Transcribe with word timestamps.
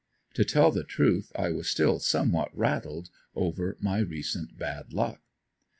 To 0.33 0.43
tell 0.43 0.71
the 0.71 0.83
truth 0.83 1.31
I 1.35 1.51
was 1.51 1.69
still 1.69 1.99
somewhat 1.99 2.49
rattled 2.57 3.11
over 3.35 3.77
my 3.79 3.99
recent 3.99 4.57
bad 4.57 4.93
luck. 4.93 5.21